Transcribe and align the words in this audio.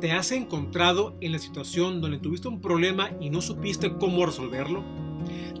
¿Te 0.00 0.12
has 0.12 0.30
encontrado 0.30 1.16
en 1.22 1.32
la 1.32 1.38
situación 1.38 2.02
donde 2.02 2.18
tuviste 2.18 2.48
un 2.48 2.60
problema 2.60 3.12
y 3.18 3.30
no 3.30 3.40
supiste 3.40 3.94
cómo 3.94 4.26
resolverlo? 4.26 4.84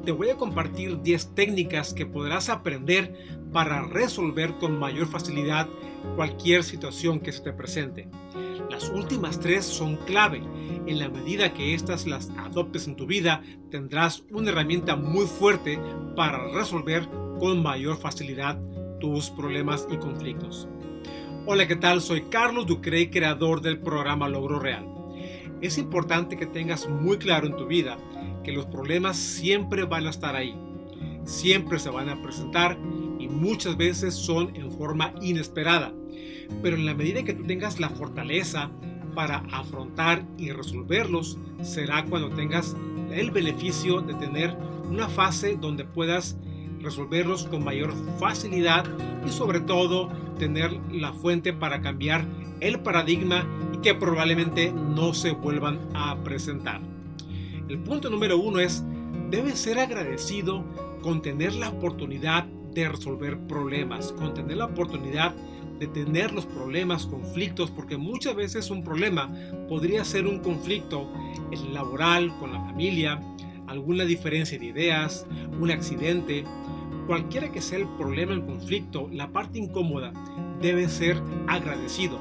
Te 0.04 0.12
voy 0.12 0.28
a 0.28 0.36
compartir 0.36 1.00
10 1.00 1.34
técnicas 1.34 1.94
que 1.94 2.04
podrás 2.04 2.50
aprender 2.50 3.14
para 3.52 3.82
resolver 3.84 4.52
con 4.58 4.78
mayor 4.78 5.06
facilidad 5.06 5.68
cualquier 6.16 6.64
situación 6.64 7.18
que 7.20 7.32
se 7.32 7.40
te 7.40 7.54
presente. 7.54 8.08
Las 8.70 8.90
últimas 8.90 9.40
tres 9.40 9.64
son 9.64 9.96
clave. 10.04 10.42
En 10.86 10.98
la 10.98 11.08
medida 11.08 11.54
que 11.54 11.72
estas 11.72 12.06
las 12.06 12.28
adoptes 12.36 12.86
en 12.86 12.96
tu 12.96 13.06
vida, 13.06 13.42
tendrás 13.70 14.22
una 14.30 14.50
herramienta 14.50 14.96
muy 14.96 15.24
fuerte 15.24 15.80
para 16.14 16.52
resolver 16.52 17.08
con 17.38 17.62
mayor 17.62 17.96
facilidad 17.96 18.60
tus 19.00 19.30
problemas 19.30 19.88
y 19.90 19.96
conflictos. 19.96 20.68
Hola, 21.48 21.68
¿qué 21.68 21.76
tal? 21.76 22.00
Soy 22.00 22.22
Carlos 22.22 22.66
Ducrey, 22.66 23.08
creador 23.08 23.60
del 23.60 23.78
programa 23.78 24.28
Logro 24.28 24.58
Real. 24.58 24.84
Es 25.60 25.78
importante 25.78 26.36
que 26.36 26.44
tengas 26.44 26.88
muy 26.88 27.18
claro 27.18 27.46
en 27.46 27.54
tu 27.54 27.68
vida 27.68 27.98
que 28.42 28.50
los 28.50 28.66
problemas 28.66 29.16
siempre 29.16 29.84
van 29.84 30.08
a 30.08 30.10
estar 30.10 30.34
ahí, 30.34 30.58
siempre 31.24 31.78
se 31.78 31.88
van 31.88 32.08
a 32.08 32.20
presentar 32.20 32.76
y 33.20 33.28
muchas 33.28 33.76
veces 33.76 34.12
son 34.12 34.56
en 34.56 34.72
forma 34.72 35.14
inesperada. 35.22 35.94
Pero 36.62 36.74
en 36.74 36.84
la 36.84 36.94
medida 36.94 37.22
que 37.22 37.34
tú 37.34 37.44
tengas 37.44 37.78
la 37.78 37.90
fortaleza 37.90 38.72
para 39.14 39.44
afrontar 39.52 40.24
y 40.36 40.50
resolverlos, 40.50 41.38
será 41.62 42.06
cuando 42.06 42.30
tengas 42.30 42.76
el 43.12 43.30
beneficio 43.30 44.00
de 44.00 44.14
tener 44.14 44.56
una 44.90 45.08
fase 45.08 45.56
donde 45.56 45.84
puedas 45.84 46.36
resolverlos 46.86 47.44
con 47.44 47.64
mayor 47.64 47.92
facilidad 48.18 48.84
y 49.26 49.30
sobre 49.30 49.60
todo 49.60 50.08
tener 50.38 50.72
la 50.90 51.12
fuente 51.12 51.52
para 51.52 51.82
cambiar 51.82 52.24
el 52.60 52.80
paradigma 52.80 53.46
y 53.74 53.78
que 53.78 53.94
probablemente 53.94 54.72
no 54.72 55.12
se 55.12 55.32
vuelvan 55.32 55.78
a 55.94 56.16
presentar. 56.22 56.80
El 57.68 57.78
punto 57.80 58.08
número 58.08 58.38
uno 58.38 58.60
es, 58.60 58.84
debes 59.30 59.58
ser 59.58 59.78
agradecido 59.78 60.64
con 61.02 61.20
tener 61.20 61.54
la 61.54 61.68
oportunidad 61.68 62.44
de 62.44 62.88
resolver 62.88 63.38
problemas, 63.46 64.12
con 64.12 64.34
tener 64.34 64.58
la 64.58 64.66
oportunidad 64.66 65.34
de 65.78 65.86
tener 65.88 66.32
los 66.32 66.46
problemas, 66.46 67.06
conflictos, 67.06 67.70
porque 67.70 67.96
muchas 67.96 68.34
veces 68.34 68.70
un 68.70 68.82
problema 68.82 69.30
podría 69.68 70.04
ser 70.04 70.26
un 70.26 70.38
conflicto 70.38 71.10
laboral, 71.72 72.34
con 72.38 72.52
la 72.52 72.60
familia, 72.60 73.20
alguna 73.66 74.04
diferencia 74.04 74.58
de 74.58 74.66
ideas, 74.66 75.26
un 75.60 75.70
accidente, 75.70 76.44
Cualquiera 77.06 77.52
que 77.52 77.60
sea 77.60 77.78
el 77.78 77.88
problema, 77.88 78.32
el 78.32 78.44
conflicto, 78.44 79.08
la 79.12 79.32
parte 79.32 79.58
incómoda, 79.58 80.12
debe 80.60 80.88
ser 80.88 81.22
agradecido. 81.46 82.18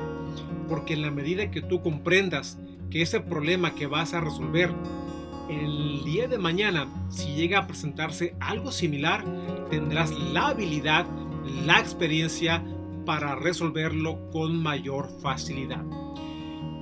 Porque 0.70 0.94
en 0.94 1.02
la 1.02 1.12
medida 1.12 1.52
que 1.52 1.62
tú 1.62 1.82
comprendas 1.82 2.60
que 2.90 3.02
ese 3.02 3.20
problema 3.20 3.74
que 3.74 3.88
vas 3.88 4.14
a 4.14 4.22
resolver, 4.22 4.72
el 5.50 6.04
día 6.04 6.28
de 6.28 6.38
mañana, 6.38 6.88
si 7.10 7.34
llega 7.34 7.60
a 7.60 7.68
presentarse 7.68 8.36
algo 8.40 8.72
similar, 8.72 9.24
tendrás 9.70 10.12
la 10.12 10.50
habilidad, 10.50 11.06
la 11.66 11.80
experiencia 11.80 12.64
para 13.06 13.36
resolverlo 13.36 14.30
con 14.32 14.62
mayor 14.62 15.10
facilidad. 15.22 15.84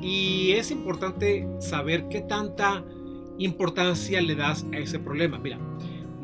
Y 0.01 0.51
es 0.51 0.72
importante 0.72 1.47
saber 1.59 2.07
qué 2.09 2.22
tanta 2.22 2.83
importancia 3.38 4.22
le 4.22 4.35
das 4.35 4.66
a 4.73 4.78
ese 4.78 4.99
problema. 4.99 5.39
Mira, 5.39 5.59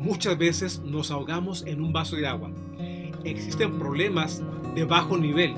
Muchas 0.00 0.38
veces 0.38 0.80
nos 0.82 1.10
ahogamos 1.10 1.62
en 1.66 1.82
un 1.82 1.92
vaso 1.92 2.16
de 2.16 2.26
agua. 2.26 2.50
Existen 3.22 3.78
problemas 3.78 4.42
de 4.74 4.84
bajo 4.84 5.18
nivel, 5.18 5.54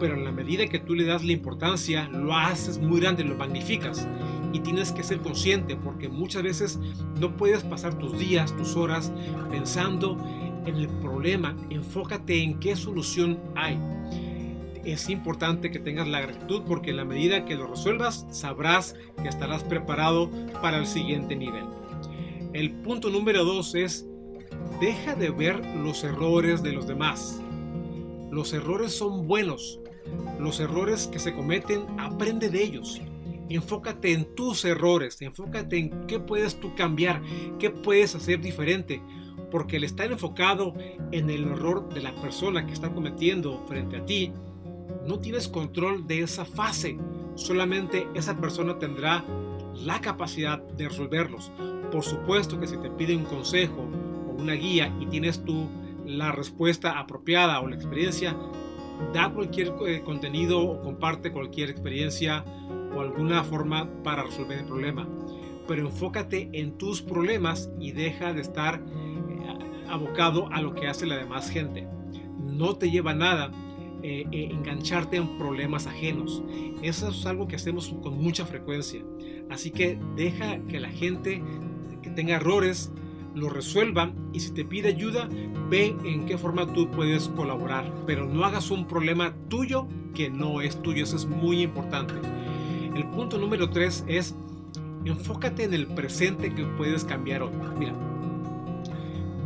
pero 0.00 0.14
en 0.14 0.24
la 0.24 0.32
medida 0.32 0.66
que 0.66 0.80
tú 0.80 0.96
le 0.96 1.04
das 1.04 1.22
la 1.24 1.30
importancia, 1.30 2.08
lo 2.08 2.34
haces 2.36 2.78
muy 2.78 2.98
grande, 3.00 3.22
lo 3.22 3.36
magnificas. 3.36 4.08
Y 4.52 4.60
tienes 4.60 4.90
que 4.90 5.04
ser 5.04 5.20
consciente 5.20 5.76
porque 5.76 6.08
muchas 6.08 6.42
veces 6.42 6.80
no 7.20 7.36
puedes 7.36 7.62
pasar 7.62 7.96
tus 7.96 8.18
días, 8.18 8.56
tus 8.56 8.74
horas 8.74 9.12
pensando 9.48 10.18
en 10.66 10.74
el 10.74 10.88
problema. 10.88 11.54
Enfócate 11.70 12.42
en 12.42 12.58
qué 12.58 12.74
solución 12.74 13.38
hay. 13.54 13.78
Es 14.84 15.08
importante 15.08 15.70
que 15.70 15.78
tengas 15.78 16.08
la 16.08 16.20
gratitud 16.20 16.62
porque 16.66 16.90
en 16.90 16.96
la 16.96 17.04
medida 17.04 17.44
que 17.44 17.54
lo 17.54 17.68
resuelvas, 17.68 18.26
sabrás 18.32 18.96
que 19.22 19.28
estarás 19.28 19.62
preparado 19.62 20.32
para 20.60 20.78
el 20.78 20.86
siguiente 20.86 21.36
nivel. 21.36 21.77
El 22.58 22.72
punto 22.72 23.08
número 23.08 23.44
dos 23.44 23.76
es, 23.76 24.04
deja 24.80 25.14
de 25.14 25.30
ver 25.30 25.64
los 25.76 26.02
errores 26.02 26.60
de 26.60 26.72
los 26.72 26.88
demás. 26.88 27.40
Los 28.32 28.52
errores 28.52 28.92
son 28.92 29.28
buenos. 29.28 29.78
Los 30.40 30.58
errores 30.58 31.06
que 31.06 31.20
se 31.20 31.32
cometen, 31.32 31.86
aprende 32.00 32.50
de 32.50 32.60
ellos. 32.60 33.00
Enfócate 33.48 34.12
en 34.12 34.34
tus 34.34 34.64
errores, 34.64 35.22
enfócate 35.22 35.78
en 35.78 36.06
qué 36.08 36.18
puedes 36.18 36.58
tú 36.58 36.74
cambiar, 36.74 37.22
qué 37.60 37.70
puedes 37.70 38.16
hacer 38.16 38.40
diferente, 38.40 39.00
porque 39.52 39.76
el 39.76 39.84
estar 39.84 40.10
enfocado 40.10 40.74
en 41.12 41.30
el 41.30 41.44
error 41.44 41.88
de 41.94 42.00
la 42.00 42.20
persona 42.20 42.66
que 42.66 42.72
está 42.72 42.92
cometiendo 42.92 43.64
frente 43.68 43.98
a 43.98 44.04
ti, 44.04 44.32
no 45.06 45.20
tienes 45.20 45.46
control 45.46 46.08
de 46.08 46.22
esa 46.22 46.44
fase. 46.44 46.98
Solamente 47.36 48.08
esa 48.16 48.36
persona 48.36 48.80
tendrá 48.80 49.24
la 49.76 50.00
capacidad 50.00 50.58
de 50.58 50.88
resolverlos. 50.88 51.52
Por 51.90 52.04
supuesto 52.04 52.60
que 52.60 52.66
si 52.66 52.76
te 52.76 52.90
pide 52.90 53.16
un 53.16 53.24
consejo 53.24 53.88
o 54.28 54.32
una 54.32 54.52
guía 54.52 54.94
y 55.00 55.06
tienes 55.06 55.42
tú 55.44 55.68
la 56.04 56.32
respuesta 56.32 56.98
apropiada 56.98 57.60
o 57.60 57.68
la 57.68 57.76
experiencia, 57.76 58.36
da 59.12 59.30
cualquier 59.30 59.74
eh, 59.86 60.02
contenido 60.04 60.60
o 60.60 60.80
comparte 60.80 61.32
cualquier 61.32 61.70
experiencia 61.70 62.44
o 62.94 63.00
alguna 63.00 63.44
forma 63.44 63.88
para 64.02 64.24
resolver 64.24 64.58
el 64.58 64.64
problema. 64.64 65.08
Pero 65.66 65.86
enfócate 65.86 66.48
en 66.52 66.78
tus 66.78 67.02
problemas 67.02 67.70
y 67.78 67.92
deja 67.92 68.32
de 68.32 68.40
estar 68.40 68.82
eh, 68.82 69.86
abocado 69.88 70.48
a 70.52 70.60
lo 70.60 70.74
que 70.74 70.88
hace 70.88 71.06
la 71.06 71.16
demás 71.16 71.50
gente. 71.50 71.86
No 72.42 72.74
te 72.74 72.90
lleva 72.90 73.14
nada 73.14 73.50
eh, 74.02 74.26
engancharte 74.32 75.16
en 75.16 75.38
problemas 75.38 75.86
ajenos. 75.86 76.42
Eso 76.82 77.08
es 77.08 77.26
algo 77.26 77.48
que 77.48 77.56
hacemos 77.56 77.94
con 78.02 78.16
mucha 78.18 78.46
frecuencia. 78.46 79.02
Así 79.50 79.70
que 79.70 79.98
deja 80.16 80.58
que 80.68 80.80
la 80.80 80.90
gente 80.90 81.42
tenga 82.14 82.36
errores, 82.36 82.92
lo 83.34 83.48
resuelva 83.48 84.12
y 84.32 84.40
si 84.40 84.50
te 84.52 84.64
pide 84.64 84.88
ayuda, 84.88 85.28
ve 85.68 85.96
en 86.04 86.26
qué 86.26 86.38
forma 86.38 86.72
tú 86.72 86.90
puedes 86.90 87.28
colaborar. 87.28 87.92
Pero 88.06 88.26
no 88.26 88.44
hagas 88.44 88.70
un 88.70 88.86
problema 88.86 89.34
tuyo 89.48 89.86
que 90.14 90.30
no 90.30 90.60
es 90.60 90.82
tuyo, 90.82 91.04
eso 91.04 91.16
es 91.16 91.26
muy 91.26 91.62
importante. 91.62 92.14
El 92.94 93.06
punto 93.06 93.38
número 93.38 93.70
tres 93.70 94.04
es 94.08 94.34
enfócate 95.04 95.64
en 95.64 95.74
el 95.74 95.86
presente 95.86 96.54
que 96.54 96.64
puedes 96.64 97.04
cambiar 97.04 97.42
hoy. 97.42 97.52
Mira, 97.78 97.92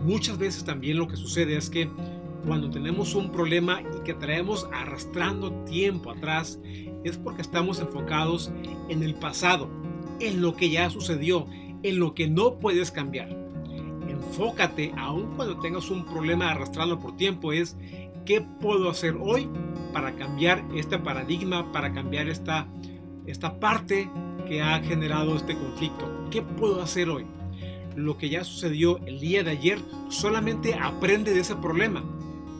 muchas 0.05 0.39
veces 0.39 0.65
también 0.65 0.99
lo 0.99 1.09
que 1.09 1.17
sucede 1.17 1.57
es 1.57 1.69
que 1.69 1.89
cuando 2.47 2.71
tenemos 2.71 3.15
un 3.15 3.31
problema 3.31 3.83
y 3.83 4.03
que 4.03 4.15
traemos 4.15 4.69
arrastrando 4.73 5.53
tiempo 5.65 6.11
atrás, 6.11 6.59
es 7.05 7.17
porque 7.17 7.43
estamos 7.43 7.81
enfocados 7.81 8.51
en 8.89 9.03
el 9.03 9.15
pasado, 9.15 9.69
en 10.19 10.41
lo 10.41 10.57
que 10.57 10.71
ya 10.71 10.91
sucedió, 10.91 11.47
en 11.83 11.99
lo 11.99 12.15
que 12.15 12.29
no 12.29 12.59
puedes 12.59 12.91
cambiar. 12.91 13.29
Enfócate, 14.09 14.93
aun 14.97 15.35
cuando 15.37 15.59
tengas 15.59 15.91
un 15.91 16.05
problema 16.05 16.51
arrastrando 16.51 16.99
por 16.99 17.17
tiempo, 17.17 17.53
es 17.53 17.77
qué 18.25 18.41
puedo 18.41 18.91
hacer 18.91 19.17
hoy 19.21 19.49
para 19.93 20.15
cambiar 20.15 20.65
este 20.75 20.99
paradigma, 20.99 21.73
para 21.73 21.93
cambiar 21.93 22.29
esta, 22.29 22.67
esta 23.27 23.59
parte 23.59 24.09
que 24.47 24.63
ha 24.63 24.81
generado 24.83 25.37
este 25.37 25.55
conflicto. 25.57 26.09
¿Qué 26.31 26.43
puedo 26.43 26.83
hacer 26.83 27.09
hoy? 27.09 27.27
Lo 27.97 28.17
que 28.17 28.29
ya 28.29 28.45
sucedió 28.45 28.99
el 29.07 29.21
día 29.21 29.43
de 29.43 29.51
ayer, 29.51 29.79
solamente 30.09 30.75
aprende 30.75 31.35
de 31.35 31.41
ese 31.41 31.57
problema, 31.57 32.03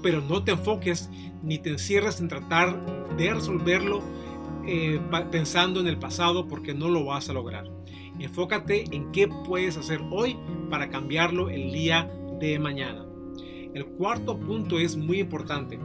pero 0.03 0.21
no 0.21 0.45
te 0.45 0.53
enfoques 0.53 1.11
ni 1.43 1.59
te 1.59 1.71
encierres 1.71 2.21
en 2.21 2.29
tratar 2.29 3.17
de 3.17 3.33
resolverlo 3.33 4.03
eh, 4.67 5.01
pensando 5.31 5.81
en 5.81 5.87
el 5.87 5.99
pasado 5.99 6.47
porque 6.47 6.75
no 6.75 6.89
lo 6.89 7.05
vas 7.05 7.29
a 7.29 7.33
lograr. 7.33 7.82
Enfócate 8.19 8.85
en 8.95 9.11
qué 9.13 9.29
puedes 9.29 9.77
hacer 9.77 10.01
hoy 10.11 10.37
para 10.71 10.91
cambiarlo 10.91 11.49
el 11.49 11.73
día 11.73 12.11
de 12.39 12.59
mañana. 12.59 13.07
El 13.75 13.87
cuarto 13.87 14.39
punto 14.39 14.79
es 14.79 14.97
muy 14.97 15.21
importante 15.21 15.79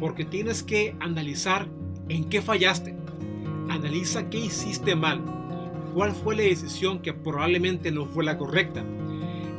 porque 0.00 0.24
tienes 0.24 0.62
que 0.62 0.96
analizar 1.00 1.68
en 2.08 2.28
qué 2.28 2.42
fallaste. 2.42 2.96
Analiza 3.68 4.28
qué 4.28 4.38
hiciste 4.38 4.96
mal. 4.96 5.22
cuál 5.94 6.12
fue 6.12 6.34
la 6.34 6.42
decisión 6.42 7.00
que 7.00 7.12
probablemente 7.12 7.92
no 7.92 8.06
fue 8.06 8.24
la 8.24 8.38
correcta. 8.38 8.82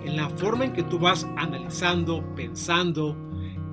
En 0.04 0.18
la 0.18 0.30
forma 0.30 0.66
en 0.66 0.74
que 0.74 0.84
tú 0.84 1.00
vas 1.00 1.26
analizando, 1.38 2.24
pensando, 2.36 3.16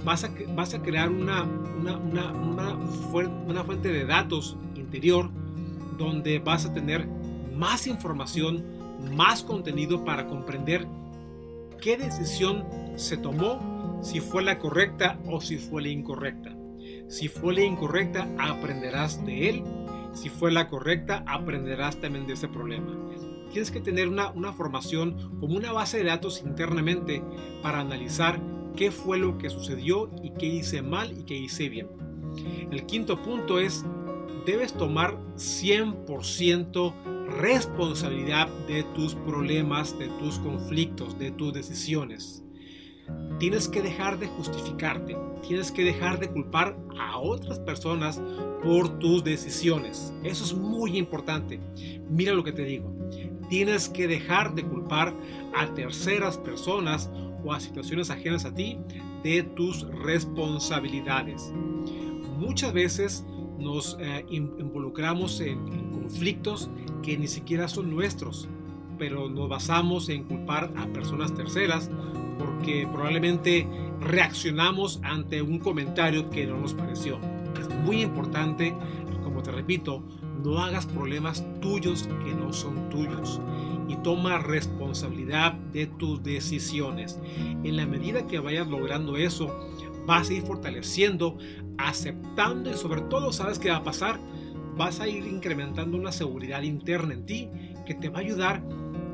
vas 0.05 0.25
a, 0.25 0.83
crear 0.83 1.11
una, 1.11 1.45
una 1.45 3.65
fuente 3.65 3.91
de 3.91 4.05
datos 4.05 4.57
interior 4.77 5.31
donde 5.99 6.39
vas 6.39 6.67
a 6.67 6.73
tener 6.73 7.09
más 7.61 7.87
información, 7.87 8.65
más 9.15 9.43
contenido 9.43 10.03
para 10.03 10.27
comprender 10.27 10.87
qué 11.79 11.99
decisión 11.99 12.65
se 12.97 13.19
tomó, 13.19 14.01
si 14.03 14.21
fue 14.21 14.43
la 14.43 14.59
correcta 14.59 15.19
o 15.27 15.43
si 15.43 15.59
fue 15.59 15.83
la 15.83 15.89
incorrecta. 15.89 16.57
Si 17.09 17.29
fue 17.29 17.53
la 17.53 17.63
incorrecta, 17.63 18.27
aprenderás 18.39 19.25
de 19.27 19.51
él. 19.51 19.65
Si 20.15 20.31
fue 20.31 20.51
la 20.51 20.69
correcta, 20.69 21.23
aprenderás 21.27 22.01
también 22.01 22.27
de 22.27 22.33
ese 22.33 22.49
problema. 22.49 22.97
Tienes 23.53 23.71
que 23.71 23.81
tener 23.81 24.09
una, 24.09 24.31
una 24.31 24.55
formación 24.55 25.39
como 25.39 25.57
una 25.57 25.73
base 25.73 25.99
de 25.99 26.05
datos 26.05 26.41
internamente 26.41 27.23
para 27.63 27.81
analizar 27.81 28.41
qué 28.75 28.91
fue 28.91 29.19
lo 29.19 29.37
que 29.37 29.51
sucedió 29.51 30.11
y 30.23 30.31
qué 30.31 30.47
hice 30.47 30.81
mal 30.81 31.13
y 31.13 31.25
qué 31.25 31.37
hice 31.37 31.69
bien. 31.69 31.89
El 32.71 32.87
quinto 32.87 33.21
punto 33.21 33.59
es, 33.59 33.85
debes 34.47 34.73
tomar 34.73 35.19
100% 35.35 37.20
responsabilidad 37.39 38.49
de 38.67 38.83
tus 38.95 39.15
problemas, 39.15 39.99
de 39.99 40.09
tus 40.09 40.39
conflictos, 40.39 41.19
de 41.19 41.31
tus 41.31 41.53
decisiones. 41.53 42.43
Tienes 43.39 43.69
que 43.69 43.83
dejar 43.83 44.19
de 44.19 44.27
justificarte, 44.27 45.17
tienes 45.47 45.73
que 45.73 45.83
dejar 45.83 46.21
de 46.21 46.29
culpar 46.29 46.77
a 46.99 47.19
otras 47.19 47.59
personas 47.59 48.21
por 48.63 48.99
tus 48.99 49.25
decisiones. 49.25 50.13
Eso 50.23 50.45
es 50.45 50.55
muy 50.55 50.99
importante. 50.99 51.59
Mira 52.09 52.35
lo 52.35 52.45
que 52.45 52.53
te 52.53 52.65
digo. 52.65 52.95
Tienes 53.49 53.89
que 53.89 54.07
dejar 54.07 54.55
de 54.55 54.65
culpar 54.65 55.15
a 55.55 55.67
terceras 55.75 56.37
personas 56.39 57.11
o 57.43 57.53
a 57.53 57.61
situaciones 57.61 58.11
ajenas 58.11 58.45
a 58.45 58.55
ti 58.55 58.79
de 59.25 59.43
tus 59.43 59.89
responsabilidades. 59.89 61.51
Muchas 62.39 62.73
veces 62.73 63.25
nos 63.59 63.97
eh, 64.01 64.25
involucramos 64.31 65.41
en, 65.41 65.67
en 65.73 65.91
conflictos 65.91 66.71
ni 67.17 67.29
siquiera 67.29 67.69
son 67.69 67.91
nuestros, 67.91 68.49
pero 68.99 69.29
nos 69.29 69.49
basamos 69.49 70.09
en 70.09 70.25
culpar 70.25 70.71
a 70.77 70.87
personas 70.89 71.35
terceras 71.35 71.91
porque 72.39 72.89
probablemente 72.91 73.67
reaccionamos 74.01 75.01
ante 75.03 75.43
un 75.43 75.59
comentario 75.59 76.31
que 76.31 76.47
no 76.47 76.59
nos 76.59 76.75
pareció. 76.75 77.19
Es 77.59 77.69
muy 77.85 78.03
importante, 78.03 78.75
como 79.23 79.43
te 79.43 79.51
repito, 79.51 80.03
no 80.43 80.59
hagas 80.59 80.87
problemas 80.87 81.45
tuyos 81.61 82.09
que 82.25 82.35
no 82.35 82.53
son 82.53 82.89
tuyos 82.89 83.41
y 83.89 83.97
toma 83.97 84.39
responsabilidad 84.39 85.53
de 85.53 85.87
tus 85.87 86.23
decisiones. 86.23 87.19
En 87.65 87.77
la 87.77 87.87
medida 87.87 88.27
que 88.27 88.39
vayas 88.39 88.69
logrando 88.69 89.17
eso, 89.17 89.55
vas 90.07 90.31
a 90.31 90.35
ir 90.35 90.43
fortaleciendo, 90.43 91.37
aceptando 91.79 92.71
y 92.71 92.75
sobre 92.75 93.03
todo, 93.03 93.33
¿sabes 93.33 93.59
qué 93.59 93.71
va 93.71 93.77
a 93.77 93.85
pasar? 93.85 94.21
Vas 94.81 94.99
a 94.99 95.07
ir 95.07 95.27
incrementando 95.27 95.99
una 95.99 96.11
seguridad 96.11 96.63
interna 96.63 97.13
en 97.13 97.27
ti 97.27 97.51
que 97.85 97.93
te 97.93 98.09
va 98.09 98.21
a 98.21 98.23
ayudar 98.23 98.63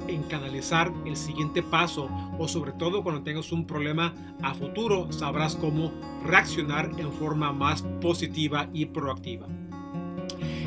en 0.06 0.22
canalizar 0.22 0.92
el 1.04 1.16
siguiente 1.16 1.60
paso 1.60 2.08
o 2.38 2.46
sobre 2.46 2.70
todo 2.70 3.02
cuando 3.02 3.24
tengas 3.24 3.50
un 3.50 3.66
problema 3.66 4.14
a 4.42 4.54
futuro 4.54 5.10
sabrás 5.10 5.56
cómo 5.56 5.90
reaccionar 6.24 6.92
en 6.98 7.12
forma 7.12 7.52
más 7.52 7.82
positiva 8.00 8.68
y 8.72 8.86
proactiva. 8.86 9.48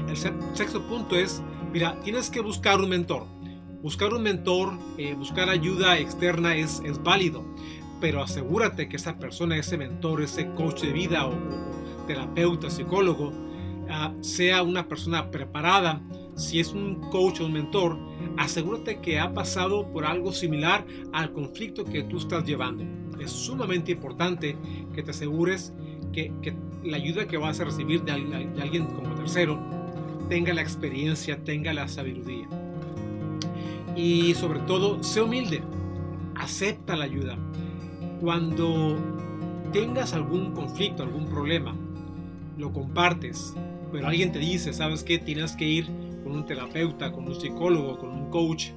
El 0.10 0.18
sexto 0.18 0.86
punto 0.86 1.16
es, 1.16 1.42
mira, 1.72 1.98
tienes 2.02 2.30
que 2.30 2.42
buscar 2.42 2.82
un 2.82 2.90
mentor. 2.90 3.26
Buscar 3.82 4.14
un 4.14 4.24
mentor, 4.24 4.74
eh, 4.98 5.14
buscar 5.14 5.50
ayuda 5.50 5.98
externa 5.98 6.58
es, 6.58 6.82
es 6.84 7.02
válido, 7.02 7.46
pero 8.02 8.22
asegúrate 8.22 8.90
que 8.90 8.98
esa 8.98 9.18
persona, 9.18 9.56
ese 9.56 9.78
mentor, 9.78 10.22
ese 10.22 10.52
coach 10.56 10.82
de 10.82 10.92
vida 10.92 11.26
o, 11.26 11.36
terapeuta, 12.06 12.70
psicólogo, 12.70 13.32
sea 14.22 14.64
una 14.64 14.88
persona 14.88 15.32
preparada. 15.32 16.02
Si 16.36 16.60
es 16.60 16.72
un 16.72 16.96
coach 17.12 17.42
o 17.42 17.46
un 17.46 17.54
mentor, 17.54 17.98
asegúrate 18.38 19.00
que 19.00 19.20
ha 19.20 19.34
pasado 19.34 19.92
por 19.92 20.06
algo 20.06 20.32
similar 20.32 20.86
al 21.12 21.34
conflicto 21.34 21.84
que 21.84 22.04
tú 22.04 22.18
estás 22.18 22.46
llevando. 22.46 22.86
Es 23.20 23.32
sumamente 23.32 23.92
importante 23.92 24.56
que 24.94 25.04
te 25.04 25.12
asegures 25.12 25.74
que, 26.14 26.32
la 26.84 26.96
ayuda 26.96 27.28
que 27.28 27.38
vas 27.38 27.60
a 27.60 27.66
recibir 27.66 28.04
de 28.04 28.14
alguien 28.14 28.86
como 28.86 29.14
tercero 29.16 29.60
tenga 30.30 30.54
la 30.54 30.62
experiencia, 30.62 31.44
tenga 31.44 31.74
la 31.74 31.88
sabiduría. 31.88 32.48
Y 33.96 34.34
sobre 34.36 34.60
todo, 34.60 35.04
sé 35.04 35.22
humilde, 35.22 35.62
acepta 36.36 36.96
la 36.96 37.06
ayuda. 37.06 37.38
Cuando 38.22 38.98
tengas 39.74 40.14
algún 40.14 40.54
conflicto, 40.54 41.04
algún 41.04 41.26
problema, 41.26 41.76
lo 42.60 42.74
compartes, 42.74 43.54
pero 43.92 44.08
alguien 44.08 44.32
te 44.32 44.40
dice, 44.40 44.74
¿sabes 44.74 45.04
qué? 45.04 45.18
Tienes 45.18 45.54
que 45.54 45.66
ir 45.66 45.86
con 46.24 46.34
un 46.34 46.46
terapeuta, 46.46 47.12
con 47.12 47.28
un 47.28 47.40
psicólogo, 47.40 47.98
con 47.98 48.10
un 48.10 48.30
coach. 48.30 48.72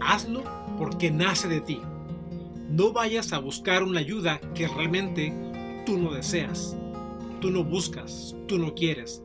Hazlo 0.00 0.44
porque 0.78 1.10
nace 1.10 1.48
de 1.48 1.60
ti. 1.60 1.80
No 2.68 2.92
vayas 2.92 3.32
a 3.32 3.38
buscar 3.38 3.82
una 3.82 4.00
ayuda 4.00 4.40
que 4.54 4.68
realmente 4.68 5.32
tú 5.84 5.98
no 5.98 6.12
deseas, 6.12 6.76
tú 7.40 7.50
no 7.50 7.64
buscas, 7.64 8.36
tú 8.46 8.58
no 8.58 8.74
quieres. 8.74 9.22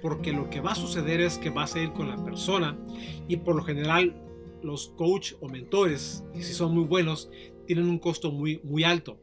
Porque 0.00 0.32
lo 0.32 0.48
que 0.48 0.60
va 0.60 0.72
a 0.72 0.76
suceder 0.76 1.20
es 1.20 1.38
que 1.38 1.50
vas 1.50 1.74
a 1.74 1.80
ir 1.80 1.92
con 1.92 2.08
la 2.08 2.22
persona 2.22 2.78
y 3.26 3.38
por 3.38 3.56
lo 3.56 3.64
general 3.64 4.22
los 4.62 4.90
coach 4.90 5.32
o 5.40 5.48
mentores, 5.48 6.24
si 6.34 6.52
son 6.52 6.74
muy 6.74 6.84
buenos, 6.84 7.30
tienen 7.66 7.88
un 7.88 7.98
costo 7.98 8.30
muy, 8.30 8.60
muy 8.62 8.84
alto. 8.84 9.18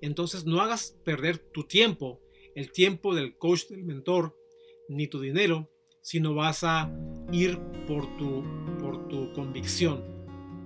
Entonces 0.00 0.46
no 0.46 0.60
hagas 0.60 0.96
perder 1.04 1.38
tu 1.38 1.64
tiempo, 1.64 2.20
el 2.54 2.72
tiempo 2.72 3.14
del 3.14 3.36
coach, 3.36 3.66
del 3.68 3.84
mentor, 3.84 4.36
ni 4.88 5.06
tu 5.06 5.20
dinero, 5.20 5.70
sino 6.02 6.34
vas 6.34 6.64
a 6.64 6.90
ir 7.32 7.58
por 7.86 8.06
tu, 8.16 8.42
por 8.80 9.08
tu 9.08 9.32
convicción. 9.32 10.02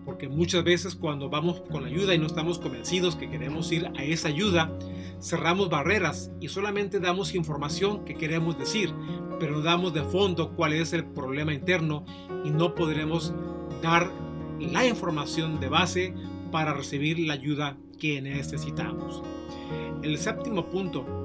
Porque 0.04 0.28
muchas 0.28 0.64
veces 0.64 0.94
cuando 0.94 1.30
vamos 1.30 1.62
con 1.70 1.84
ayuda 1.84 2.14
y 2.14 2.18
no 2.18 2.26
estamos 2.26 2.58
convencidos 2.58 3.16
que 3.16 3.30
queremos 3.30 3.72
ir 3.72 3.90
a 3.96 4.04
esa 4.04 4.28
ayuda, 4.28 4.76
cerramos 5.20 5.70
barreras 5.70 6.30
y 6.40 6.48
solamente 6.48 7.00
damos 7.00 7.34
información 7.34 8.04
que 8.04 8.14
queremos 8.14 8.58
decir, 8.58 8.92
pero 9.40 9.52
no 9.52 9.62
damos 9.62 9.94
de 9.94 10.02
fondo 10.02 10.54
cuál 10.54 10.74
es 10.74 10.92
el 10.92 11.06
problema 11.06 11.54
interno 11.54 12.04
y 12.44 12.50
no 12.50 12.74
podremos 12.74 13.32
dar 13.82 14.10
la 14.60 14.86
información 14.86 15.58
de 15.58 15.68
base 15.68 16.14
para 16.52 16.74
recibir 16.74 17.18
la 17.18 17.34
ayuda 17.34 17.78
que 17.98 18.20
necesitamos. 18.20 19.22
El 20.02 20.18
séptimo 20.18 20.68
punto 20.68 21.23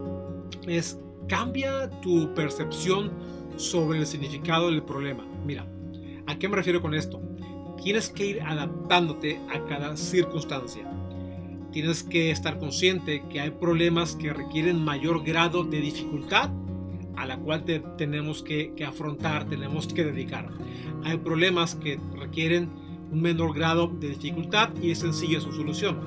es 0.68 1.00
cambia 1.28 1.90
tu 2.02 2.34
percepción 2.34 3.12
sobre 3.56 4.00
el 4.00 4.06
significado 4.06 4.70
del 4.70 4.84
problema. 4.84 5.26
Mira, 5.46 5.68
¿a 6.28 6.38
qué 6.38 6.48
me 6.50 6.56
refiero 6.56 6.82
con 6.82 6.94
esto? 6.94 7.22
Tienes 7.82 8.10
que 8.10 8.26
ir 8.26 8.42
adaptándote 8.42 9.40
a 9.54 9.64
cada 9.66 9.96
circunstancia. 9.96 10.90
Tienes 11.72 12.04
que 12.04 12.32
estar 12.32 12.58
consciente 12.58 13.24
que 13.30 13.40
hay 13.40 13.52
problemas 13.52 14.16
que 14.16 14.34
requieren 14.34 14.84
mayor 14.84 15.24
grado 15.24 15.64
de 15.64 15.80
dificultad 15.80 16.50
a 17.16 17.26
la 17.26 17.38
cual 17.38 17.64
tenemos 17.98 18.42
que, 18.42 18.74
que 18.76 18.86
afrontar, 18.86 19.48
tenemos 19.48 19.88
que 19.88 20.06
dedicar. 20.06 20.50
Hay 21.04 21.18
problemas 21.18 21.76
que 21.76 22.00
requieren 22.18 22.70
un 23.12 23.22
menor 23.22 23.54
grado 23.54 23.88
de 23.88 24.10
dificultad 24.10 24.70
y 24.82 24.92
es 24.92 25.00
sencilla 25.00 25.42
su 25.42 25.52
solución. 25.52 25.98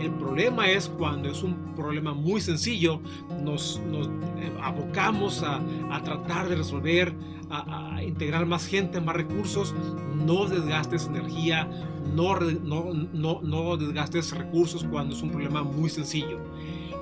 El 0.00 0.10
problema 0.12 0.68
es 0.68 0.88
cuando 0.88 1.28
es 1.30 1.42
un 1.42 1.74
problema 1.74 2.14
muy 2.14 2.40
sencillo, 2.40 3.00
nos, 3.42 3.80
nos 3.90 4.08
eh, 4.08 4.52
abocamos 4.60 5.42
a, 5.42 5.60
a, 5.90 6.02
tratar 6.02 6.48
de 6.48 6.56
resolver, 6.56 7.14
a, 7.50 8.02
integrar 8.02 8.46
más 8.46 8.66
gente, 8.66 9.00
más 9.00 9.16
recursos, 9.16 9.74
no 10.14 10.46
desgastes 10.46 11.06
energía, 11.06 11.68
no, 12.14 12.38
no, 12.40 12.92
no, 13.12 13.40
no 13.42 13.76
desgastes 13.76 14.36
recursos 14.36 14.84
cuando 14.84 15.14
es 15.14 15.22
un 15.22 15.30
problema 15.30 15.62
muy 15.62 15.88
sencillo. 15.88 16.38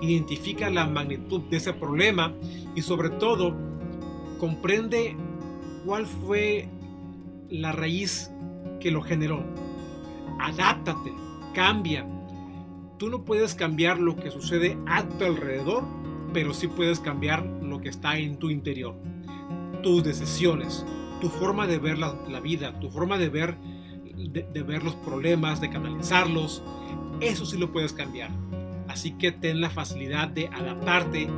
Identifica 0.00 0.68
la 0.70 0.87
magnitud 0.87 1.42
de 1.42 1.56
ese 1.56 1.72
problema 1.72 2.32
y 2.75 2.82
sobre 2.82 3.11
todo 3.11 3.54
comprende 4.38 5.16
cuál 5.84 6.06
fue 6.06 6.68
la 7.49 7.72
raíz 7.72 8.30
que 8.80 8.90
lo 8.90 9.02
generó. 9.02 9.44
Adáptate, 10.40 11.12
cambia. 11.54 12.06
Tú 13.02 13.11
no 13.11 13.25
puedes 13.25 13.56
cambiar 13.56 13.99
lo 13.99 14.14
que 14.14 14.30
sucede 14.30 14.78
a 14.87 15.02
tu 15.02 15.25
alrededor, 15.25 15.82
pero 16.32 16.54
sí 16.54 16.68
puedes 16.68 17.00
cambiar 17.00 17.44
lo 17.44 17.80
que 17.80 17.88
está 17.88 18.16
en 18.16 18.38
tu 18.38 18.49
interior. 18.49 18.94
Tus 19.82 20.04
decisiones, 20.04 20.87
tu 21.21 21.28
forma 21.28 21.66
de 21.66 21.78
ver 21.78 21.99
la, 21.99 22.12
vida, 22.38 22.78
tu 22.78 22.90
forma 22.90 23.18
de 23.18 23.28
ver, 23.28 23.56
de 24.14 24.62
ver 24.62 24.85
los 24.85 24.94
problemas, 24.94 25.61
de 25.61 25.68
canalizarlos, 25.68 26.62
eso 27.21 27.44
sí 27.44 27.59
lo 27.59 27.73
puedes 27.73 27.92
cambiar. 27.92 28.30
Así 28.87 29.18
que 29.18 29.32
ten 29.32 29.61
la 29.61 29.71
facilidad 29.71 30.28
de 30.28 30.47
adaptarte 30.47 31.28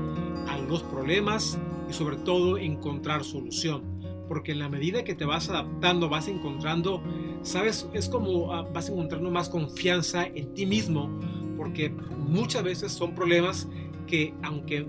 a 0.47 0.59
los 0.59 0.83
problemas 0.83 1.59
y 1.89 1.95
sobre 1.95 2.19
todo 2.19 2.59
encontrar 2.59 3.25
solución 3.25 3.95
porque 4.29 4.53
en 4.53 4.59
la 4.59 4.69
medida 4.69 5.05
que 5.05 5.15
te 5.15 5.25
vas 5.25 5.49
adaptando, 5.49 6.09
vas 6.09 6.29
encontrando, 6.29 7.03
sabes, 7.43 7.89
es 7.93 8.09
como 8.09 8.53
ah, 8.53 8.67
vas 8.73 8.89
encontrando 8.89 9.31
más 9.31 9.49
confianza 9.49 10.27
en 10.27 10.55
ti 10.55 10.67
mismo, 10.67 11.11
porque 11.57 11.91
muchas 12.29 12.63
veces 12.63 12.93
son 12.93 13.15
problemas 13.15 13.69
que 14.07 14.35
aunque, 14.43 14.87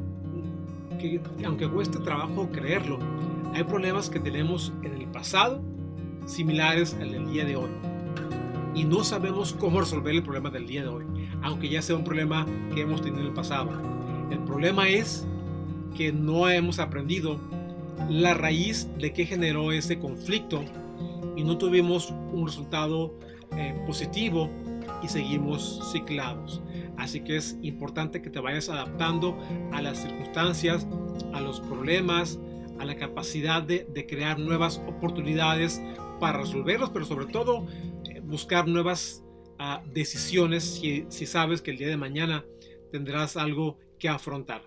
que, 1.00 1.22
aunque 1.46 1.68
cueste 1.70 2.00
trabajo 2.00 2.50
creerlo, 2.52 3.00
hay 3.54 3.64
problemas 3.64 4.10
que 4.10 4.20
tenemos 4.20 4.74
en 4.84 4.94
el 4.94 5.08
pasado 5.08 5.62
similares 6.26 6.96
al 7.00 7.12
del 7.12 7.32
día 7.32 7.46
de 7.46 7.56
hoy. 7.56 7.70
Y 8.74 8.84
no 8.84 9.04
sabemos 9.04 9.54
cómo 9.54 9.80
resolver 9.80 10.14
el 10.14 10.24
problema 10.24 10.50
del 10.50 10.68
día 10.68 10.84
de 10.84 10.90
hoy, 10.90 11.06
aunque 11.42 11.70
ya 11.70 11.82
sea 11.82 11.96
un 11.96 12.04
problema 12.04 12.46
que 12.74 12.82
hemos 12.82 13.02
tenido 13.02 13.22
en 13.22 13.28
el 13.28 13.34
pasado. 13.34 13.70
El 14.30 14.40
problema 14.40 14.90
es 14.90 15.26
que 15.96 16.12
no 16.12 16.50
hemos 16.50 16.80
aprendido 16.80 17.40
la 18.10 18.34
raíz 18.34 18.90
de 18.98 19.14
qué 19.14 19.26
generó 19.26 19.72
ese 19.72 19.98
conflicto 19.98 20.64
y 21.36 21.44
no 21.44 21.58
tuvimos 21.58 22.14
un 22.34 22.46
resultado 22.46 23.14
eh, 23.56 23.74
positivo 23.86 24.50
y 25.02 25.08
seguimos 25.08 25.82
ciclados. 25.92 26.62
Así 26.98 27.22
que 27.22 27.38
es 27.38 27.58
importante 27.62 28.22
que 28.22 28.30
te 28.30 28.40
vayas 28.40 28.70
adaptando 28.70 29.38
a 29.72 29.82
las 29.82 30.02
circunstancias, 30.02 30.88
a 31.34 31.42
los 31.42 31.60
problemas, 31.62 32.40
a 32.80 32.86
la 32.86 32.96
capacidad 32.96 33.62
de, 33.62 34.06
crear 34.08 34.40
nuevas 34.40 34.82
oportunidades 34.88 35.82
para 36.20 36.40
resolverlos, 36.40 36.90
pero 36.90 37.06
sobre 37.06 37.26
todo 37.26 37.68
eh, 38.10 38.22
buscar 38.22 38.68
nuevas 38.68 39.24
ah, 39.60 39.84
decisiones 39.94 40.82
si, 41.10 41.26
sabes 41.26 41.62
que 41.62 41.72
el 41.72 41.78
día 41.78 41.88
de 41.88 41.98
mañana 41.98 42.46
tendrás 42.92 43.38
algo 43.38 43.78
que 44.00 44.10
afrontar. 44.10 44.64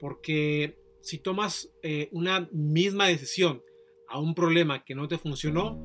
Porque 0.00 0.78
si 1.00 1.18
tomas 1.18 1.70
eh, 1.82 2.08
una 2.12 2.48
misma 2.52 3.06
decisión 3.06 3.62
a 4.08 4.18
un 4.18 4.34
problema 4.34 4.84
que 4.84 4.94
no 4.94 5.08
te 5.08 5.18
funcionó, 5.18 5.78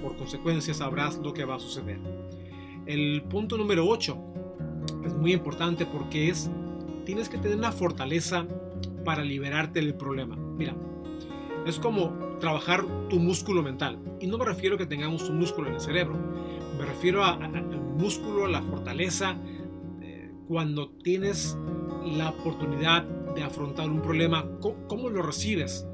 por 0.00 0.16
consecuencia 0.16 0.74
sabrás 0.74 1.18
lo 1.18 1.32
que 1.32 1.44
va 1.44 1.56
a 1.56 1.60
suceder. 1.60 1.98
El 2.86 3.22
punto 3.22 3.56
número 3.56 3.86
8 3.86 4.16
es 5.04 5.14
muy 5.14 5.32
importante 5.32 5.86
porque 5.86 6.28
es, 6.28 6.50
tienes 7.04 7.28
que 7.28 7.38
tener 7.38 7.56
una 7.56 7.72
fortaleza 7.72 8.46
para 9.04 9.22
liberarte 9.22 9.80
del 9.80 9.94
problema. 9.94 10.36
Mira, 10.36 10.76
es 11.66 11.78
como 11.78 12.12
trabajar 12.40 12.84
tu 13.08 13.18
músculo 13.18 13.62
mental. 13.62 13.98
Y 14.20 14.26
no 14.26 14.38
me 14.38 14.44
refiero 14.44 14.74
a 14.74 14.78
que 14.78 14.86
tengamos 14.86 15.28
un 15.28 15.38
músculo 15.38 15.68
en 15.68 15.74
el 15.74 15.80
cerebro, 15.80 16.18
me 16.78 16.84
refiero 16.84 17.24
al 17.24 17.64
músculo, 17.96 18.46
a 18.46 18.48
la 18.48 18.62
fortaleza, 18.62 19.36
eh, 20.00 20.32
cuando 20.46 20.90
tienes 20.90 21.56
la 22.04 22.30
oportunidad 22.30 23.04
de 23.34 23.42
afrontar 23.42 23.88
un 23.88 24.02
problema, 24.02 24.46
¿cómo, 24.60 25.08
lo 25.08 25.22
recibes? 25.22 25.86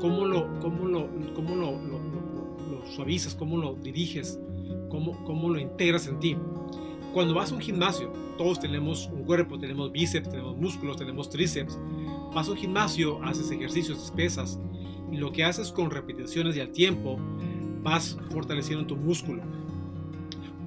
¿Cómo 0.00 0.24
lo, 0.24 0.58
cómo 0.60 0.86
lo, 0.86 1.08
cómo 1.34 1.56
lo, 1.56 1.72
lo, 1.72 2.86
suavizas? 2.86 3.34
¿Cómo 3.34 3.58
lo 3.58 3.74
diriges? 3.74 4.40
¿Cómo, 4.90 5.24
¿Cómo 5.24 5.48
lo 5.48 5.58
integras 5.58 6.06
en 6.06 6.18
ti? 6.18 6.36
Cuando 7.14 7.34
vas 7.34 7.50
a 7.50 7.54
un 7.54 7.60
gimnasio, 7.60 8.12
todos 8.36 8.60
tenemos 8.60 9.08
un 9.12 9.24
cuerpo, 9.24 9.58
tenemos 9.58 9.90
bíceps, 9.90 10.30
tenemos 10.30 10.56
músculos, 10.56 10.96
tenemos 10.96 11.30
tríceps. 11.30 11.78
Vas 12.34 12.48
a 12.48 12.52
un 12.52 12.56
gimnasio, 12.56 13.22
haces 13.24 13.50
ejercicios, 13.50 14.12
pesas, 14.14 14.60
y 15.10 15.16
lo 15.16 15.32
que 15.32 15.44
haces 15.44 15.72
con 15.72 15.90
repeticiones 15.90 16.56
y 16.56 16.60
al 16.60 16.70
tiempo, 16.70 17.18
vas 17.82 18.18
fortaleciendo 18.30 18.86
tu 18.86 18.96
músculo. 18.96 19.42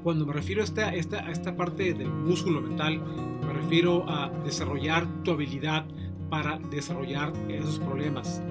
Cuando 0.04 0.26
me 0.26 0.34
refiero 0.34 0.62
a 0.62 0.66
esta, 0.66 0.94
esta, 0.94 1.20
a 1.26 1.32
esta 1.32 1.56
parte 1.56 1.94
del 1.94 2.10
músculo 2.10 2.60
mental, 2.62 3.02
me 3.46 3.54
refiero 3.54 4.08
a 4.10 4.30
desarrollar 4.44 5.08
tu 5.24 5.32
habilidad 5.32 5.86
para 6.30 6.60
desarrollar 6.72 7.32
esos 7.48 7.80
problemas. 7.80 8.42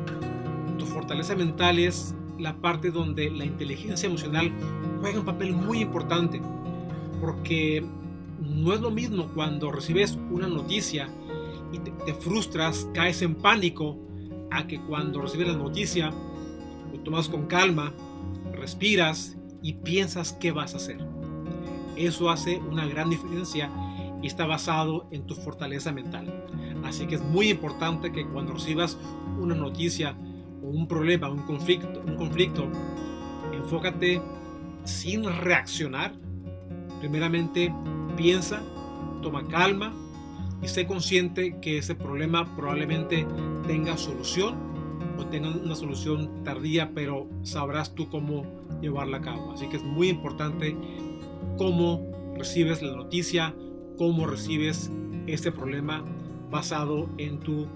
Tu 0.79 0.87
fortaleza 0.87 1.35
mental 1.35 1.79
es 1.79 2.14
la 2.42 2.56
parte 2.56 2.90
donde 2.90 3.30
la 3.30 3.44
inteligencia 3.44 4.08
emocional 4.08 4.52
juega 5.00 5.20
un 5.20 5.25
papel 5.25 5.52
muy 5.52 5.80
importante, 5.80 6.42
porque 7.20 7.84
no 8.40 8.75
es 8.75 8.80
lo 8.80 8.90
mismo 8.90 9.28
cuando 9.28 9.70
recibes 9.70 10.18
una 10.30 10.49
noticia 10.49 11.08
y 11.72 11.78
te, 11.78 12.14
frustras, 12.14 12.88
caes 12.92 13.22
en 13.22 13.37
pánico, 13.37 13.96
a 14.50 14.66
que 14.66 14.80
cuando 14.80 15.22
recibes 15.22 15.49
la 15.49 15.56
noticia 15.56 16.11
lo 16.92 16.99
tomas 17.00 17.28
con 17.28 17.46
calma, 17.46 17.92
respiras 18.52 19.37
y 19.62 19.75
piensas 19.75 20.32
qué 20.34 20.52
vas 20.52 20.75
a 20.75 20.78
hacer. 20.78 20.99
Eso 21.96 22.28
hace 22.28 22.58
una 22.58 22.87
gran 22.87 23.08
diferencia 23.08 23.70
y 24.20 24.26
está 24.26 24.46
basado 24.46 25.06
en 25.11 25.26
tu 25.26 25.34
fortaleza 25.34 25.92
mental. 25.92 26.44
Así 26.84 27.06
que 27.06 27.14
es 27.14 27.22
muy 27.22 27.49
importante 27.49 28.12
que 28.12 28.26
cuando 28.26 28.52
recibas 28.52 28.99
una 29.40 29.54
noticia 29.54 30.16
un 30.62 30.87
problema, 30.87 31.28
un 31.31 31.42
conflicto, 31.42 32.02
un 32.07 32.16
conflicto, 32.16 32.69
enfócate 33.52 34.21
sin 34.85 35.25
reaccionar. 35.25 36.14
Primeramente, 37.00 37.75
piensa, 38.16 38.62
toma 39.23 39.47
calma 39.49 39.92
y 40.62 40.69
sé 40.69 40.87
consciente 40.87 41.59
que 41.61 41.78
ese 41.78 41.95
problema 41.95 42.54
probablemente 42.57 43.26
tenga 43.66 43.97
solución 43.97 44.54
o 45.19 45.26
tenga 45.26 45.50
una 45.50 45.75
solución 45.75 46.45
tardía, 46.45 46.92
pero 46.95 47.28
sabrás 47.42 47.95
tú 47.95 48.09
cómo 48.09 48.45
llevarla 48.81 49.19
a 49.19 49.23
cabo. 49.23 49.52
Así 49.52 49.69
que 49.69 49.76
es 49.76 49.83
muy 49.83 50.09
importante 50.09 50.76
cómo 51.59 52.35
recibes 52.37 52.83
la 52.83 52.95
noticia, 52.97 53.54
cómo 53.99 54.26
recibes 54.26 54.90
este 55.26 55.52
problema 55.52 56.04
basado 56.50 57.09
en 57.19 57.40
tu 57.40 57.66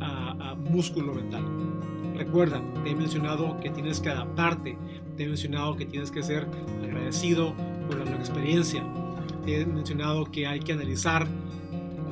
ah, 0.00 0.36
ah, 0.40 0.54
músculo 0.54 1.14
mental. 1.14 1.44
Recuerda, 2.16 2.60
te 2.82 2.90
he 2.90 2.94
mencionado 2.94 3.58
que 3.60 3.70
tienes 3.70 4.00
que 4.00 4.10
adaptarte, 4.10 4.76
te 5.16 5.24
he 5.24 5.26
mencionado 5.26 5.76
que 5.76 5.86
tienes 5.86 6.10
que 6.10 6.22
ser 6.22 6.46
agradecido 6.82 7.54
por 7.86 7.98
la 7.98 8.04
nueva 8.04 8.20
experiencia, 8.20 8.84
te 9.44 9.60
he 9.60 9.66
mencionado 9.66 10.24
que 10.26 10.46
hay 10.46 10.60
que 10.60 10.72
analizar 10.72 11.26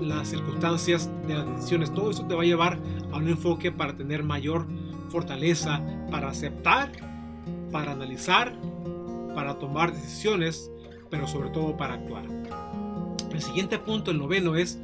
las 0.01 0.29
circunstancias 0.29 1.11
de 1.27 1.35
las 1.35 1.47
decisiones. 1.47 1.93
Todo 1.93 2.11
eso 2.11 2.25
te 2.27 2.35
va 2.35 2.43
a 2.43 2.47
llevar 2.47 2.79
a 3.13 3.17
un 3.17 3.29
enfoque 3.29 3.73
para 3.73 3.97
tener 3.97 4.23
mayor 4.23 4.67
fortaleza, 5.09 5.83
para 6.11 6.29
aceptar, 6.29 6.93
para 7.71 7.93
analizar, 7.93 8.55
para 9.35 9.59
tomar 9.59 9.93
decisiones, 9.93 10.71
pero 11.11 11.27
sobre 11.27 11.51
todo 11.51 11.77
para 11.77 11.95
actuar. 11.95 12.25
El 13.33 13.43
siguiente 13.43 13.79
punto, 13.79 14.11
el 14.11 14.19
noveno, 14.19 14.57
es 14.57 14.79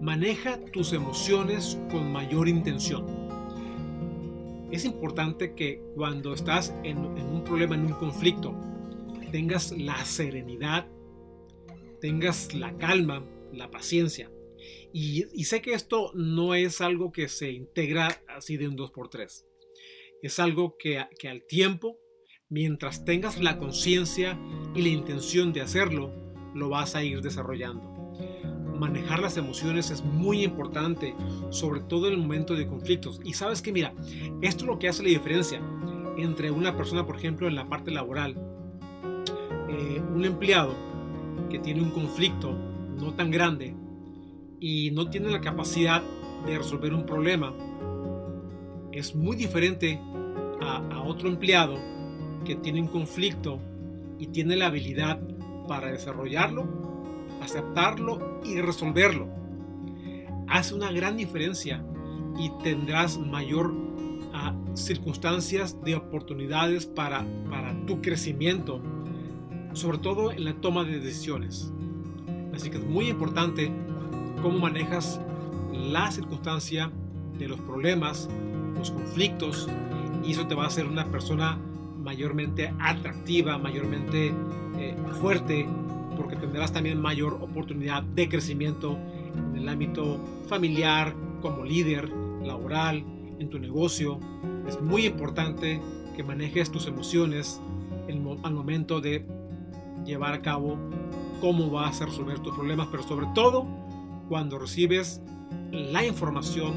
Maneja 0.00 0.60
tus 0.72 0.92
emociones 0.92 1.76
con 1.90 2.12
mayor 2.12 2.48
intención. 2.48 3.04
Es 4.70 4.84
importante 4.84 5.54
que 5.56 5.82
cuando 5.96 6.34
estás 6.34 6.72
en, 6.84 6.98
un 6.98 7.42
problema, 7.42 7.74
en 7.74 7.86
un 7.86 7.94
conflicto, 7.94 8.54
tengas 9.32 9.72
la 9.72 10.04
serenidad, 10.04 10.86
tengas 12.00 12.54
la 12.54 12.76
calma, 12.76 13.24
la 13.52 13.72
paciencia. 13.72 14.30
Y, 14.92 15.24
sé 15.44 15.60
que 15.62 15.72
esto 15.72 16.12
no 16.14 16.54
es 16.54 16.80
algo 16.80 17.10
que 17.10 17.26
se 17.26 17.50
integra 17.50 18.22
así 18.28 18.56
de 18.56 18.68
un 18.68 18.76
2x3. 18.76 19.44
Es 20.22 20.38
algo 20.38 20.76
que, 20.78 21.04
que 21.18 21.28
al 21.28 21.44
tiempo, 21.44 21.98
mientras 22.48 23.04
tengas 23.04 23.40
la 23.40 23.58
conciencia 23.58 24.38
y 24.76 24.82
la 24.82 24.88
intención 24.90 25.52
de 25.52 25.62
hacerlo, 25.62 26.12
lo 26.54 26.68
vas 26.68 26.94
a 26.94 27.02
ir 27.02 27.20
desarrollando 27.20 27.97
manejar 28.78 29.20
las 29.20 29.36
emociones 29.36 29.90
es 29.90 30.04
muy 30.04 30.44
importante, 30.44 31.14
sobre 31.50 31.80
todo 31.80 32.08
en 32.08 32.14
el 32.14 32.18
momento 32.20 32.54
de 32.54 32.66
conflictos. 32.66 33.20
Y 33.24 33.34
sabes 33.34 33.62
que, 33.62 33.72
mira, 33.72 33.92
esto 34.40 34.64
es 34.64 34.68
lo 34.68 34.78
que 34.78 34.88
hace 34.88 35.02
la 35.02 35.08
diferencia 35.08 35.60
entre 36.16 36.50
una 36.50 36.76
persona, 36.76 37.06
por 37.06 37.16
ejemplo, 37.16 37.48
en 37.48 37.54
la 37.54 37.68
parte 37.68 37.90
laboral, 37.90 38.36
eh, 39.68 40.02
un 40.14 40.24
empleado 40.24 40.74
que 41.50 41.58
tiene 41.58 41.82
un 41.82 41.90
conflicto 41.90 42.52
no 42.52 43.14
tan 43.14 43.30
grande 43.30 43.74
y 44.60 44.90
no 44.90 45.08
tiene 45.08 45.30
la 45.30 45.40
capacidad 45.40 46.02
de 46.46 46.58
resolver 46.58 46.92
un 46.92 47.06
problema, 47.06 47.54
es 48.92 49.14
muy 49.14 49.36
diferente 49.36 50.00
a, 50.60 50.78
a 50.92 51.02
otro 51.02 51.28
empleado 51.28 51.76
que 52.44 52.56
tiene 52.56 52.80
un 52.80 52.88
conflicto 52.88 53.60
y 54.18 54.28
tiene 54.28 54.56
la 54.56 54.66
habilidad 54.66 55.20
para 55.68 55.92
desarrollarlo 55.92 56.87
aceptarlo 57.42 58.40
y 58.44 58.60
resolverlo. 58.60 59.28
Hace 60.48 60.74
una 60.74 60.90
gran 60.92 61.16
diferencia 61.16 61.84
y 62.38 62.50
tendrás 62.62 63.18
mayor 63.18 63.72
ah, 64.32 64.54
circunstancias 64.74 65.76
de 65.82 65.96
oportunidades 65.96 66.86
para, 66.86 67.26
para 67.50 67.74
tu 67.86 68.00
crecimiento, 68.00 68.80
sobre 69.72 69.98
todo 69.98 70.32
en 70.32 70.44
la 70.44 70.54
toma 70.54 70.84
de 70.84 71.00
decisiones. 71.00 71.72
Así 72.54 72.70
que 72.70 72.78
es 72.78 72.84
muy 72.84 73.08
importante 73.08 73.70
cómo 74.42 74.58
manejas 74.58 75.20
la 75.72 76.10
circunstancia 76.10 76.90
de 77.38 77.48
los 77.48 77.60
problemas, 77.60 78.28
los 78.76 78.90
conflictos, 78.90 79.68
y 80.24 80.32
eso 80.32 80.46
te 80.46 80.54
va 80.54 80.64
a 80.64 80.66
hacer 80.66 80.86
una 80.86 81.06
persona 81.06 81.58
mayormente 82.02 82.72
atractiva, 82.78 83.58
mayormente 83.58 84.32
eh, 84.78 84.96
fuerte 85.20 85.68
porque 86.18 86.36
tendrás 86.36 86.72
también 86.72 87.00
mayor 87.00 87.38
oportunidad 87.40 88.02
de 88.02 88.28
crecimiento 88.28 88.98
en 89.34 89.56
el 89.56 89.68
ámbito 89.68 90.20
familiar, 90.48 91.14
como 91.40 91.64
líder, 91.64 92.10
laboral, 92.42 93.04
en 93.38 93.48
tu 93.48 93.58
negocio, 93.58 94.18
es 94.66 94.80
muy 94.82 95.06
importante 95.06 95.80
que 96.16 96.22
manejes 96.22 96.70
tus 96.70 96.86
emociones 96.86 97.60
al 98.42 98.52
momento 98.52 99.00
de 99.00 99.24
llevar 100.04 100.34
a 100.34 100.42
cabo 100.42 100.76
cómo 101.40 101.70
vas 101.70 102.02
a 102.02 102.06
resolver 102.06 102.38
tus 102.40 102.54
problemas, 102.54 102.88
pero 102.90 103.02
sobre 103.02 103.26
todo 103.34 103.66
cuando 104.28 104.58
recibes 104.58 105.20
la 105.70 106.04
información, 106.04 106.74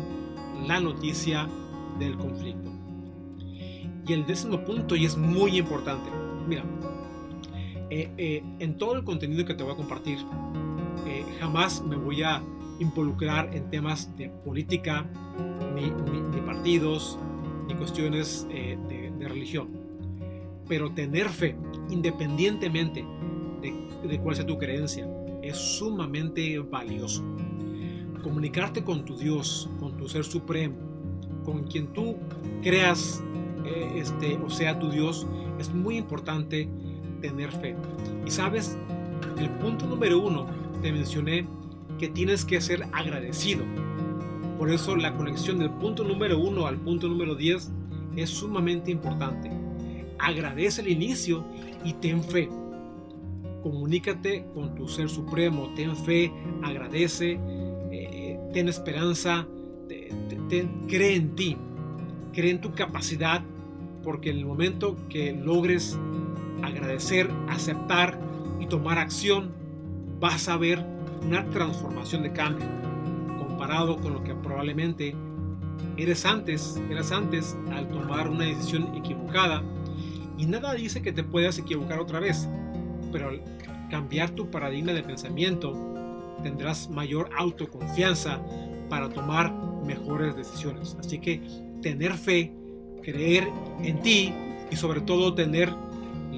la 0.68 0.80
noticia 0.80 1.48
del 2.00 2.18
conflicto. 2.18 2.70
Y 4.08 4.14
el 4.14 4.26
décimo 4.26 4.64
punto, 4.64 4.96
y 4.96 5.06
es 5.06 5.18
muy 5.18 5.58
importante, 5.58 6.10
mira, 6.48 6.64
eh, 7.94 8.10
eh, 8.18 8.42
en 8.60 8.78
todo 8.78 8.96
el 8.96 9.04
contenido 9.04 9.44
que 9.44 9.54
te 9.54 9.64
voy 9.64 9.74
a 9.74 9.76
compartir, 9.76 10.18
eh, 11.06 11.26
jamás 11.42 11.84
me 11.84 11.98
voy 11.98 12.24
a 12.24 12.42
involucrar 12.80 13.54
en 13.54 13.70
temas 13.70 14.16
de 14.16 14.30
política, 14.30 15.06
ni, 15.76 15.92
partidos, 16.46 17.20
ni 17.68 17.76
cuestiones 17.76 18.48
de, 18.48 19.12
de, 19.20 19.28
religión. 19.28 19.68
Pero 20.70 20.92
tener 20.92 21.28
fe, 21.28 21.58
independientemente 21.90 23.06
de, 23.62 24.08
de 24.08 24.20
cuál 24.20 24.38
sea 24.38 24.46
tu 24.46 24.58
creencia, 24.58 25.06
es 25.42 25.58
sumamente 25.58 26.60
valioso. 26.60 27.22
Comunicarte 28.24 28.86
con 28.86 29.04
tu 29.04 29.18
Dios, 29.18 29.70
con 29.82 29.98
tu 29.98 30.08
Ser 30.08 30.24
Supremo, 30.24 30.78
con 31.44 31.64
quien 31.66 31.88
tú 31.88 32.16
creas 32.62 33.22
este, 33.96 34.38
o 34.38 34.50
sea 34.50 34.80
tu 34.80 34.90
Dios, 34.90 35.28
es 35.60 35.74
muy 35.74 35.98
importante 35.98 36.70
tener 37.22 37.52
fe. 37.52 37.76
Y 38.26 38.32
sabes, 38.32 38.78
el 39.38 39.50
punto 39.50 39.86
número 39.86 40.20
uno, 40.20 40.48
te 40.82 40.92
mencioné 40.92 41.48
que 41.98 42.10
tienes 42.10 42.44
que 42.44 42.60
ser 42.60 42.84
agradecido. 42.92 43.64
Por 44.58 44.70
eso 44.72 44.96
la 44.96 45.16
conexión 45.16 45.60
del 45.60 45.70
punto 45.72 46.04
número 46.04 46.40
uno 46.40 46.68
al 46.68 46.78
punto 46.78 47.08
número 47.08 47.36
10 47.36 47.72
es 48.16 48.30
sumamente 48.30 48.92
importante. 48.92 49.50
Agradece 50.20 50.82
el 50.82 50.90
inicio 50.90 51.46
y 51.84 51.94
ten 51.94 52.24
fe. 52.24 52.50
Comunícate 53.64 54.46
con 54.54 54.76
tu 54.76 54.88
ser 54.88 55.10
supremo, 55.10 55.72
ten 55.76 55.96
fe, 55.96 56.32
agradece, 56.64 57.40
eh, 57.92 58.40
ten 58.54 58.68
esperanza, 58.70 59.48
cree 60.88 61.16
en 61.16 61.36
ti, 61.36 61.58
cree 62.34 62.52
en 62.52 62.62
tu 62.62 62.72
capacidad, 62.74 63.44
porque 64.04 64.32
en 64.32 64.38
el 64.38 64.46
momento 64.46 64.98
que 65.10 65.34
logres 65.34 65.98
agradecer, 66.72 67.30
aceptar 67.50 68.20
y 68.60 68.66
tomar 68.66 68.98
acción, 68.98 69.52
vas 70.20 70.48
a 70.48 70.58
ver 70.58 70.86
una 71.26 71.50
transformación 71.50 72.24
de 72.24 72.32
cambio 72.32 72.66
comparado 73.38 73.98
con 73.98 74.14
lo 74.14 74.24
que 74.24 74.34
probablemente 74.34 75.16
eres 75.98 76.26
antes, 76.26 76.82
eras 76.90 77.12
antes 77.12 77.58
al 77.72 77.88
tomar 77.88 78.30
una 78.30 78.46
decisión 78.46 78.96
equivocada. 78.96 79.64
Y 80.38 80.46
nada 80.46 80.74
dice 80.74 81.02
que 81.02 81.12
te 81.12 81.24
puedas 81.24 81.58
equivocar 81.60 82.00
otra 82.00 82.20
vez, 82.20 82.48
pero 83.12 83.30
al 83.30 83.42
cambiar 83.90 84.32
tu 84.32 84.50
paradigma 84.50 84.94
de 84.94 85.04
pensamiento, 85.04 85.92
tendrás 86.42 86.90
mayor 86.90 87.30
autoconfianza 87.38 88.42
para 88.90 89.10
tomar 89.10 89.54
mejores 89.86 90.36
decisiones. 90.36 90.98
Así 91.00 91.20
que 91.20 91.42
tener 91.82 92.14
fe, 92.14 92.54
creer 93.04 93.48
en 93.84 94.02
ti 94.02 94.34
y 94.72 94.76
sobre 94.76 95.02
todo 95.02 95.34
tener 95.36 95.72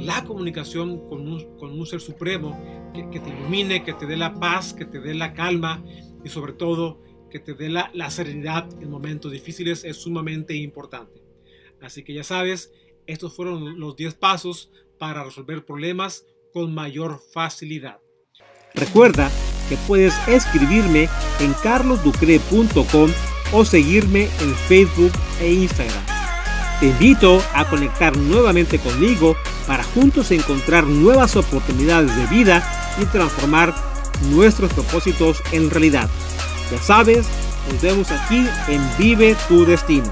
la 0.06 0.24
comunicación 0.24 1.08
con 1.08 1.28
un, 1.28 1.86
ser 1.86 2.02
supremo 2.02 2.60
que, 2.94 3.20
te 3.20 3.30
ilumine, 3.30 3.84
que 3.84 3.94
te 3.94 4.06
dé 4.06 4.18
la 4.18 4.34
paz, 4.34 4.74
que 4.74 4.86
te 4.86 5.00
dé 5.00 5.14
la 5.14 5.34
calma 5.34 5.84
y 6.24 6.30
sobre 6.30 6.54
todo 6.54 7.02
que 7.30 7.40
te 7.40 7.54
dé 7.54 7.70
la, 7.70 8.10
serenidad 8.10 8.68
en 8.82 8.90
momentos 8.90 9.32
difíciles 9.32 9.84
es 9.84 9.98
sumamente 9.98 10.56
importante. 10.56 11.22
Así 11.82 12.04
que 12.04 12.14
ya 12.14 12.24
sabes, 12.24 12.72
estos 13.08 13.36
fueron 13.36 13.80
los 13.80 13.96
10 13.96 14.16
pasos 14.16 14.72
para 15.00 15.24
resolver 15.24 15.66
problemas 15.66 16.26
con 16.54 16.74
mayor 16.74 17.20
facilidad. 17.34 18.00
Recuerda 18.76 19.32
que 19.70 19.78
puedes 19.88 20.14
escribirme 20.28 21.10
en 21.40 21.54
carlosducre.com 21.64 23.12
o 23.52 23.66
seguirme 23.66 24.24
en 24.42 24.56
Facebook 24.68 25.12
e 25.40 25.52
Instagram. 25.52 26.06
Te 26.80 26.88
invito 26.88 27.42
a 27.54 27.70
conectar 27.70 28.18
nuevamente 28.18 28.80
conmigo 28.80 29.36
para 29.68 29.84
juntos 29.84 30.32
encontrar 30.32 30.86
nuevas 30.86 31.36
oportunidades 31.36 32.16
de 32.16 32.26
vida 32.28 32.96
y 33.02 33.06
transformar 33.06 33.74
nuestros 34.30 34.72
propósitos 34.74 35.42
en 35.52 35.70
realidad. 35.70 36.10
Ya 36.72 36.82
sabes, 36.82 37.28
nos 37.72 37.82
vemos 37.82 38.12
aquí 38.12 38.46
en 38.68 38.82
Vive 38.98 39.36
tu 39.48 39.66
Destino. 39.66 40.12